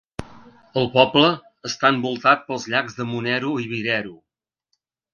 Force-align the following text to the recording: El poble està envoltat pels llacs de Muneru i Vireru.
El 0.81 0.89
poble 0.95 1.27
està 1.71 1.93
envoltat 1.97 2.43
pels 2.49 2.67
llacs 2.75 2.99
de 3.03 3.09
Muneru 3.13 3.57
i 3.67 3.71
Vireru. 3.77 4.19